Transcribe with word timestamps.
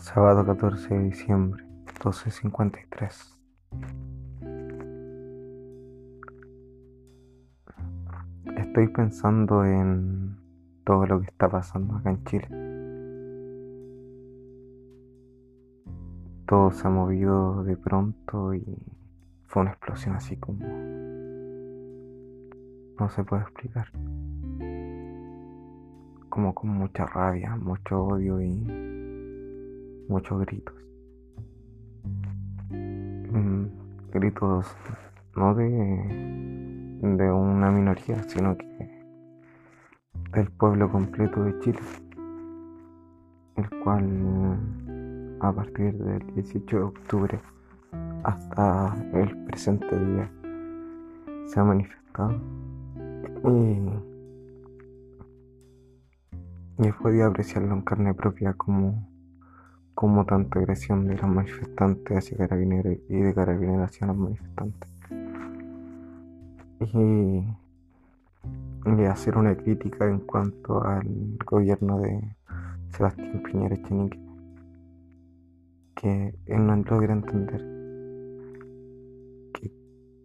Sábado 0.00 0.44
14 0.44 0.92
de 0.92 1.04
diciembre, 1.04 1.64
12.53. 2.00 3.38
Estoy 8.56 8.88
pensando 8.88 9.64
en 9.64 10.36
todo 10.84 11.06
lo 11.06 11.20
que 11.20 11.26
está 11.26 11.48
pasando 11.48 11.94
acá 11.96 12.10
en 12.10 12.24
Chile. 12.24 12.48
Todo 16.46 16.72
se 16.72 16.86
ha 16.88 16.90
movido 16.90 17.62
de 17.62 17.76
pronto 17.76 18.52
y 18.52 18.64
fue 19.46 19.62
una 19.62 19.70
explosión 19.70 20.16
así 20.16 20.36
como... 20.36 20.66
No 22.98 23.08
se 23.10 23.22
puede 23.22 23.42
explicar. 23.42 23.92
Como 26.28 26.52
con 26.52 26.70
mucha 26.70 27.06
rabia, 27.06 27.54
mucho 27.56 28.04
odio 28.04 28.40
y 28.40 28.93
muchos 30.08 30.40
gritos. 30.40 30.74
Mm, 32.70 33.66
gritos 34.12 34.66
no 35.36 35.54
de, 35.54 35.66
de 37.00 37.32
una 37.32 37.70
minoría, 37.70 38.22
sino 38.24 38.56
que 38.56 38.64
del 40.32 40.50
pueblo 40.50 40.90
completo 40.90 41.42
de 41.44 41.58
Chile, 41.60 41.80
el 43.56 43.70
cual 43.82 44.58
a 45.40 45.52
partir 45.52 45.96
del 45.98 46.26
18 46.34 46.76
de 46.76 46.82
octubre 46.82 47.40
hasta 48.24 48.96
el 49.12 49.44
presente 49.44 49.98
día 49.98 50.30
se 51.46 51.60
ha 51.60 51.64
manifestado 51.64 52.32
y, 53.44 53.90
y 56.78 56.88
he 56.88 56.92
podido 56.94 57.26
apreciarlo 57.26 57.74
en 57.74 57.82
carne 57.82 58.14
propia 58.14 58.54
como 58.54 59.13
como 60.04 60.26
tanta 60.26 60.58
agresión 60.58 61.06
de 61.06 61.16
los 61.16 61.30
manifestantes 61.30 62.18
hacia 62.18 62.36
carabineros 62.36 62.98
y 63.08 63.16
de 63.16 63.32
carabineros 63.32 63.88
hacia 63.88 64.06
los 64.08 64.16
manifestantes. 64.18 64.90
Y, 66.78 67.42
y, 68.84 69.04
hacer 69.06 69.38
una 69.38 69.56
crítica 69.56 70.06
en 70.06 70.18
cuanto 70.18 70.84
al 70.84 71.38
gobierno 71.46 72.00
de 72.00 72.36
Sebastián 72.90 73.42
Piñera 73.44 73.76
Echenique, 73.76 74.20
que 75.94 76.34
él 76.48 76.66
no 76.66 76.76
logra 76.76 77.14
entender 77.14 77.62
que, 79.54 79.72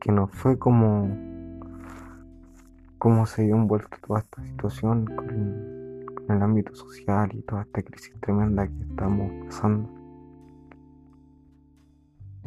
que 0.02 0.12
no 0.12 0.28
fue 0.28 0.60
como, 0.60 1.08
como 2.98 3.26
se 3.26 3.44
dio 3.44 3.56
envuelto 3.56 3.96
toda 4.06 4.20
esta 4.20 4.44
situación 4.44 5.06
en 6.30 6.36
el 6.36 6.44
ámbito 6.44 6.74
social 6.76 7.30
y 7.34 7.42
toda 7.42 7.64
esta 7.64 7.82
crisis 7.82 8.14
tremenda 8.22 8.68
que 8.68 8.84
estamos 8.84 9.32
pasando. 9.46 9.90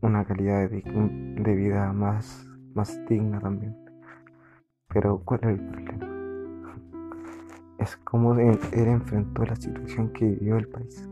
una 0.00 0.24
calidad 0.24 0.68
de, 0.70 1.54
vida 1.54 1.92
más 1.92 2.46
digna 3.08 3.40
también. 3.40 3.76
Pero 4.88 5.22
¿cuál 5.24 5.40
es 5.42 5.48
el 5.48 5.60
problema? 5.60 6.06
Es 7.78 7.96
cómo 7.98 8.34
él 8.34 8.58
enfrentó 8.72 9.44
la 9.44 9.54
situación 9.54 10.12
que 10.12 10.24
vivió 10.24 10.56
el 10.56 10.66
país. 10.66 11.08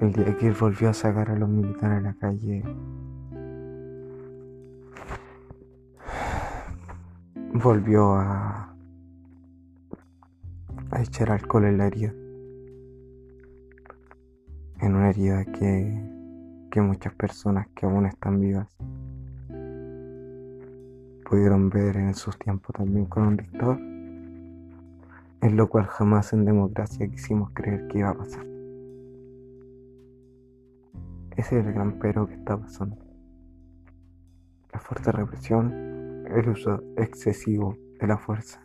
El 0.00 0.12
día 0.12 0.36
que 0.36 0.46
él 0.46 0.56
volvió 0.58 0.90
a 0.90 0.94
sacar 0.94 1.30
a 1.30 1.36
los 1.36 1.48
militares 1.48 1.98
a 1.98 2.00
la 2.00 2.14
calle, 2.14 2.62
volvió 7.52 8.14
a, 8.14 8.74
a 10.90 11.02
echar 11.02 11.32
alcohol 11.32 11.64
en 11.64 11.78
la 11.78 11.86
herida. 11.86 12.12
En 14.80 14.94
una 14.94 15.10
herida 15.10 15.44
que, 15.44 16.00
que 16.70 16.80
muchas 16.80 17.12
personas 17.14 17.66
que 17.74 17.86
aún 17.86 18.06
están 18.06 18.40
vivas 18.40 18.68
pudieron 21.28 21.68
ver 21.68 21.96
en 21.96 22.14
sus 22.14 22.38
tiempos 22.38 22.74
también 22.74 23.06
con 23.06 23.26
un 23.26 23.36
dictador, 23.36 23.78
en 23.78 25.56
lo 25.56 25.68
cual 25.68 25.86
jamás 25.86 26.32
en 26.32 26.44
democracia 26.44 27.08
quisimos 27.08 27.50
creer 27.52 27.88
que 27.88 27.98
iba 27.98 28.10
a 28.10 28.14
pasar. 28.14 28.57
Ese 31.38 31.60
es 31.60 31.66
el 31.66 31.72
gran 31.72 31.92
pero 32.00 32.26
que 32.26 32.34
está 32.34 32.56
pasando. 32.56 32.96
La 34.72 34.80
fuerte 34.80 35.12
represión, 35.12 35.72
el 36.26 36.48
uso 36.48 36.82
excesivo 36.96 37.76
de 38.00 38.08
la 38.08 38.18
fuerza, 38.18 38.60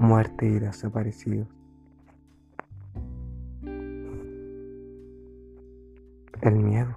muerte 0.00 0.46
y 0.46 0.58
desaparecidos. 0.58 1.46
El 6.40 6.54
miedo 6.54 6.96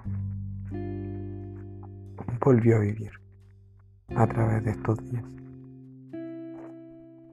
volvió 2.39 2.77
a 2.77 2.79
vivir 2.79 3.11
a 4.15 4.27
través 4.27 4.63
de 4.63 4.71
estos 4.71 4.97
días, 5.09 5.25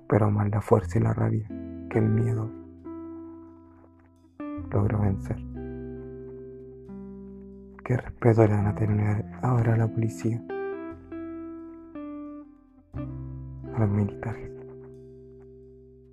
pero 0.08 0.32
más 0.32 0.50
la 0.50 0.60
fuerza 0.60 0.98
y 0.98 1.02
la 1.02 1.12
rabia 1.12 1.46
que 1.90 1.98
el 2.00 2.08
miedo 2.08 2.50
logró 4.72 5.00
vencer. 5.00 5.57
¿Qué 7.88 7.96
respeto 7.96 8.46
le 8.46 8.52
van 8.52 8.66
a 8.66 8.74
tener 8.74 9.24
ahora 9.40 9.72
a 9.72 9.76
la 9.78 9.88
policía? 9.88 10.44
A 13.74 13.78
los 13.80 13.88
militares. 13.88 14.52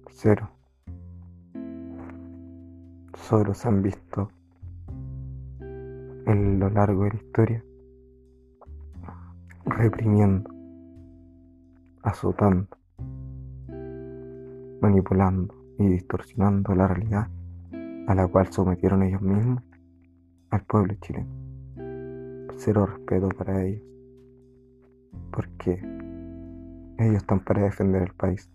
Cero. 0.10 0.50
Solo 3.14 3.54
se 3.54 3.68
han 3.68 3.82
visto 3.82 4.30
en 5.60 6.60
lo 6.60 6.70
largo 6.70 7.04
de 7.04 7.10
la 7.10 7.16
historia 7.18 7.66
reprimiendo, 9.66 10.50
azotando, 12.04 12.70
manipulando 14.80 15.54
y 15.78 15.90
distorsionando 15.90 16.74
la 16.74 16.88
realidad 16.88 17.28
a 18.08 18.16
la 18.16 18.28
cual 18.30 18.50
sometieron 18.54 19.04
ellos 19.04 19.22
mismos 19.22 19.62
al 20.52 20.64
pueblo 20.64 20.94
chileno 21.02 21.55
cero 22.58 22.86
respeto 22.86 23.30
para 23.30 23.64
ellos. 23.64 23.84
Porque 25.32 25.80
ellos 26.98 27.18
están 27.18 27.40
para 27.44 27.64
defender 27.64 28.04
el 28.04 28.14
país, 28.14 28.50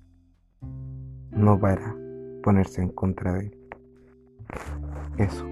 no 1.30 1.58
para 1.58 1.94
ponerse 2.42 2.82
en 2.82 2.88
contra 2.90 3.34
de 3.34 3.46
él. 3.46 3.58
Eso. 5.18 5.46